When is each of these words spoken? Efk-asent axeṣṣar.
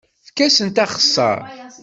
Efk-asent 0.25 0.83
axeṣṣar. 0.83 1.37